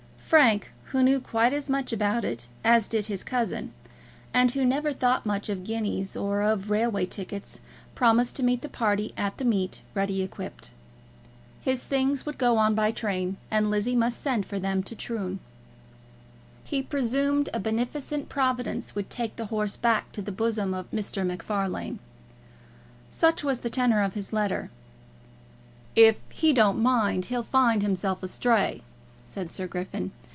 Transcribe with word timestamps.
Frank, 0.31 0.71
who 0.85 1.03
knew 1.03 1.19
quite 1.19 1.51
as 1.51 1.69
much 1.69 1.91
about 1.91 2.23
it 2.23 2.47
as 2.63 2.87
did 2.87 3.07
his 3.07 3.21
cousin, 3.21 3.73
and 4.33 4.49
who 4.51 4.63
never 4.63 4.93
thought 4.93 5.25
much 5.25 5.49
of 5.49 5.65
guineas 5.65 6.15
or 6.15 6.39
of 6.41 6.69
railway 6.69 7.05
tickets, 7.05 7.59
promised 7.95 8.37
to 8.37 8.43
meet 8.43 8.61
the 8.61 8.69
party 8.69 9.11
at 9.17 9.37
the 9.37 9.43
meet 9.43 9.81
ready 9.93 10.21
equipped. 10.21 10.71
His 11.61 11.83
things 11.83 12.25
would 12.25 12.37
go 12.37 12.55
on 12.55 12.75
by 12.75 12.91
train, 12.91 13.35
and 13.51 13.69
Lizzie 13.69 13.93
must 13.97 14.21
send 14.21 14.45
for 14.45 14.57
them 14.57 14.83
to 14.83 14.95
Troon. 14.95 15.41
He 16.63 16.81
presumed 16.81 17.49
a 17.53 17.59
beneficent 17.59 18.29
Providence 18.29 18.95
would 18.95 19.09
take 19.09 19.35
the 19.35 19.47
horse 19.47 19.75
back 19.75 20.13
to 20.13 20.21
the 20.21 20.31
bosom 20.31 20.73
of 20.73 20.89
Mr. 20.91 21.25
MacFarlane. 21.27 21.99
Such 23.09 23.43
was 23.43 23.59
the 23.59 23.69
tenour 23.69 24.01
of 24.01 24.13
his 24.13 24.31
letter. 24.31 24.69
"If 25.93 26.21
he 26.31 26.53
don't 26.53 26.79
mind, 26.81 27.25
he'll 27.25 27.43
find 27.43 27.81
himself 27.81 28.23
astray," 28.23 28.81
said 29.25 29.51
Sir 29.51 29.67
Griffin. 29.67 30.11